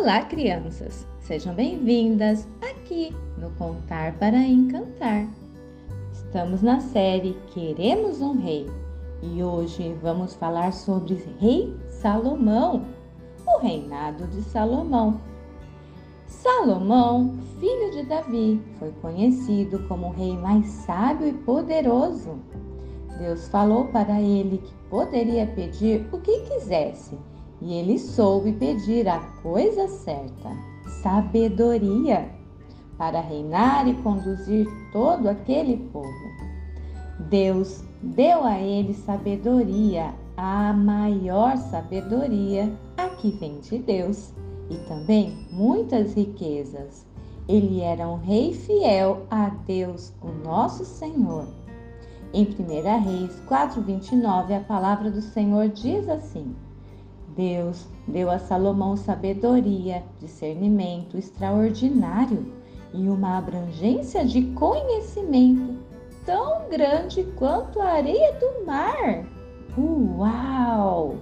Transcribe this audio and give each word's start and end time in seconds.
Olá, 0.00 0.22
crianças! 0.22 1.04
Sejam 1.18 1.52
bem-vindas 1.52 2.46
aqui 2.62 3.12
no 3.36 3.50
Contar 3.56 4.16
para 4.16 4.38
Encantar. 4.38 5.26
Estamos 6.12 6.62
na 6.62 6.78
série 6.78 7.36
Queremos 7.48 8.20
um 8.20 8.40
Rei 8.40 8.70
e 9.20 9.42
hoje 9.42 9.92
vamos 10.00 10.36
falar 10.36 10.72
sobre 10.72 11.14
Rei 11.40 11.76
Salomão, 11.88 12.86
o 13.44 13.58
reinado 13.58 14.28
de 14.28 14.40
Salomão. 14.42 15.20
Salomão, 16.28 17.36
filho 17.58 17.90
de 17.90 18.04
Davi, 18.04 18.62
foi 18.78 18.92
conhecido 19.02 19.80
como 19.88 20.06
o 20.06 20.12
rei 20.12 20.36
mais 20.36 20.64
sábio 20.68 21.26
e 21.26 21.32
poderoso. 21.32 22.38
Deus 23.18 23.48
falou 23.48 23.86
para 23.86 24.20
ele 24.22 24.58
que 24.58 24.74
poderia 24.88 25.44
pedir 25.48 26.08
o 26.12 26.20
que 26.20 26.38
quisesse 26.42 27.18
e 27.60 27.74
ele 27.74 27.98
soube 27.98 28.52
pedir 28.52 29.08
a 29.08 29.18
coisa 29.42 29.88
certa, 29.88 30.50
sabedoria, 31.02 32.30
para 32.96 33.20
reinar 33.20 33.86
e 33.86 33.94
conduzir 34.02 34.66
todo 34.92 35.28
aquele 35.28 35.76
povo. 35.92 36.48
Deus 37.28 37.84
deu 38.02 38.44
a 38.44 38.58
ele 38.58 38.94
sabedoria, 38.94 40.14
a 40.36 40.72
maior 40.72 41.56
sabedoria, 41.56 42.72
a 42.96 43.08
que 43.08 43.30
vem 43.32 43.58
de 43.60 43.78
Deus, 43.78 44.32
e 44.70 44.76
também 44.88 45.46
muitas 45.50 46.14
riquezas. 46.14 47.06
Ele 47.48 47.80
era 47.80 48.06
um 48.08 48.16
rei 48.16 48.52
fiel 48.52 49.26
a 49.30 49.48
Deus, 49.48 50.12
o 50.22 50.28
nosso 50.46 50.84
Senhor. 50.84 51.48
Em 52.32 52.44
1 52.44 53.04
Reis 53.04 53.40
4:29, 53.48 54.54
a 54.54 54.60
palavra 54.60 55.10
do 55.10 55.22
Senhor 55.22 55.68
diz 55.68 56.08
assim: 56.08 56.54
Deus 57.38 57.86
deu 58.08 58.32
a 58.32 58.38
Salomão 58.40 58.96
sabedoria, 58.96 60.02
discernimento 60.18 61.16
extraordinário 61.16 62.52
e 62.92 63.08
uma 63.08 63.38
abrangência 63.38 64.24
de 64.24 64.42
conhecimento 64.54 65.76
tão 66.26 66.68
grande 66.68 67.22
quanto 67.36 67.80
a 67.80 67.92
areia 67.92 68.32
do 68.40 68.66
mar. 68.66 69.24
Uau! 69.78 71.14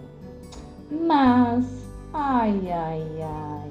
Mas, 0.90 1.66
ai, 2.14 2.72
ai, 2.72 3.06
ai, 3.20 3.70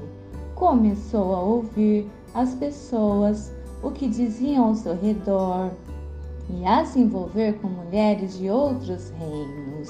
começou 0.53 1.33
a 1.33 1.41
ouvir 1.41 2.07
as 2.35 2.53
pessoas 2.53 3.51
o 3.81 3.89
que 3.89 4.07
diziam 4.07 4.65
ao 4.65 4.75
seu 4.75 4.95
redor 4.95 5.71
e 6.47 6.63
a 6.63 6.85
se 6.85 6.99
envolver 6.99 7.53
com 7.53 7.69
mulheres 7.69 8.37
de 8.37 8.51
outros 8.51 9.09
reinos. 9.17 9.89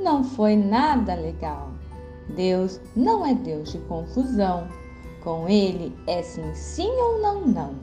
Não 0.00 0.24
foi 0.24 0.56
nada 0.56 1.14
legal. 1.14 1.68
Deus 2.30 2.80
não 2.96 3.24
é 3.26 3.34
Deus 3.34 3.72
de 3.72 3.78
confusão. 3.80 4.68
Com 5.22 5.48
Ele 5.48 5.94
é 6.06 6.22
sim, 6.22 6.54
sim 6.54 6.90
ou 6.90 7.20
não, 7.20 7.46
não. 7.46 7.74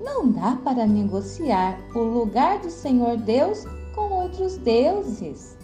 Não 0.00 0.30
dá 0.30 0.56
para 0.64 0.86
negociar 0.86 1.78
o 1.94 1.98
lugar 1.98 2.60
do 2.60 2.70
Senhor 2.70 3.16
Deus 3.16 3.64
com 3.94 4.12
outros 4.12 4.56
deuses. 4.58 5.56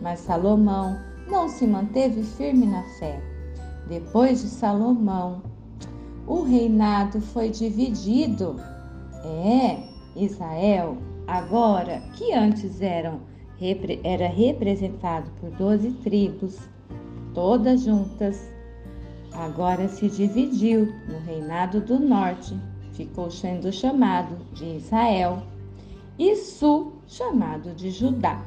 Mas 0.00 0.20
Salomão 0.20 0.98
não 1.28 1.48
se 1.48 1.66
manteve 1.66 2.22
firme 2.22 2.66
na 2.66 2.82
fé. 2.98 3.20
Depois 3.88 4.40
de 4.40 4.48
Salomão, 4.48 5.42
o 6.26 6.42
reinado 6.42 7.20
foi 7.20 7.50
dividido. 7.50 8.56
É, 9.24 9.78
Israel, 10.16 10.96
agora 11.26 12.02
que 12.14 12.32
antes 12.32 12.80
eram, 12.80 13.20
era 14.04 14.28
representado 14.28 15.30
por 15.40 15.50
doze 15.50 15.90
tribos, 16.02 16.58
todas 17.34 17.82
juntas. 17.82 18.48
Agora 19.32 19.88
se 19.88 20.08
dividiu 20.08 20.92
no 21.08 21.18
reinado 21.20 21.80
do 21.80 21.98
norte, 21.98 22.54
ficou 22.92 23.30
sendo 23.30 23.72
chamado 23.72 24.36
de 24.52 24.76
Israel, 24.76 25.42
e 26.18 26.36
sul, 26.36 26.92
chamado 27.08 27.74
de 27.74 27.90
Judá. 27.90 28.42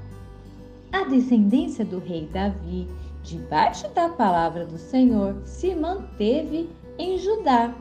A 0.92 1.04
descendência 1.04 1.84
do 1.84 2.00
rei 2.00 2.30
Davi, 2.32 2.88
debaixo 3.24 3.88
da 3.90 4.08
palavra 4.10 4.66
do 4.66 4.78
Senhor, 4.78 5.36
se 5.44 5.74
manteve 5.74 6.70
em 6.98 7.18
Judá. 7.18 7.74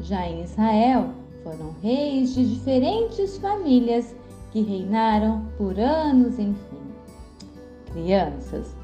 Já 0.00 0.26
em 0.26 0.42
Israel, 0.42 1.10
foram 1.42 1.74
reis 1.82 2.34
de 2.34 2.54
diferentes 2.54 3.36
famílias 3.38 4.16
que 4.50 4.62
reinaram 4.62 5.46
por 5.58 5.78
anos, 5.78 6.38
enfim. 6.38 6.80
Crianças, 7.92 8.74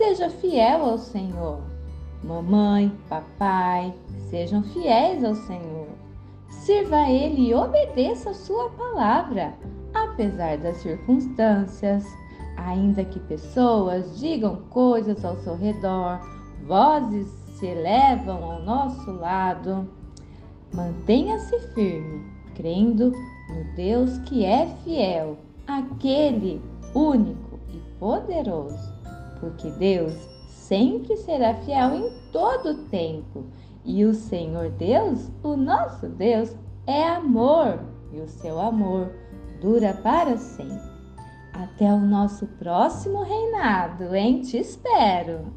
Seja 0.00 0.30
fiel 0.30 0.82
ao 0.82 0.96
Senhor. 0.96 1.60
Mamãe, 2.24 2.90
papai, 3.06 3.92
sejam 4.30 4.62
fiéis 4.62 5.22
ao 5.22 5.34
Senhor. 5.34 5.88
Sirva 6.48 6.96
a 6.96 7.10
Ele 7.10 7.50
e 7.50 7.54
obedeça 7.54 8.30
a 8.30 8.34
Sua 8.34 8.70
palavra, 8.70 9.52
apesar 9.92 10.56
das 10.56 10.78
circunstâncias. 10.78 12.02
Ainda 12.56 13.04
que 13.04 13.20
pessoas 13.20 14.18
digam 14.18 14.62
coisas 14.70 15.22
ao 15.22 15.36
seu 15.36 15.54
redor, 15.54 16.18
vozes 16.66 17.28
se 17.58 17.66
elevam 17.66 18.42
ao 18.42 18.62
nosso 18.62 19.12
lado. 19.12 19.86
Mantenha-se 20.72 21.60
firme, 21.74 22.24
crendo 22.54 23.12
no 23.50 23.76
Deus 23.76 24.16
que 24.20 24.46
é 24.46 24.66
fiel, 24.82 25.36
aquele 25.66 26.58
único 26.94 27.60
e 27.68 27.98
poderoso 27.98 28.99
porque 29.40 29.70
Deus 29.70 30.12
sempre 30.48 31.16
será 31.16 31.54
fiel 31.54 31.94
em 31.96 32.12
todo 32.30 32.70
o 32.70 32.84
tempo. 32.88 33.46
E 33.84 34.04
o 34.04 34.14
Senhor 34.14 34.70
Deus, 34.70 35.30
o 35.42 35.56
nosso 35.56 36.06
Deus, 36.06 36.54
é 36.86 37.08
amor, 37.08 37.80
e 38.12 38.20
o 38.20 38.28
seu 38.28 38.60
amor 38.60 39.10
dura 39.60 39.94
para 39.94 40.36
sempre. 40.36 40.90
Até 41.52 41.92
o 41.92 41.98
nosso 41.98 42.46
próximo 42.46 43.22
reinado, 43.22 44.14
hein? 44.14 44.42
Te 44.42 44.58
espero! 44.58 45.52